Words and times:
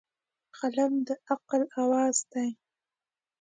قلم 0.57 0.93
د 1.07 1.09
عقل 1.31 1.61
اواز 1.81 2.17
دی 2.31 2.49